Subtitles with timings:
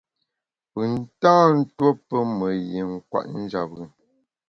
[0.71, 3.89] Pùn tâ ntuo pe me yin kwet njap bùn.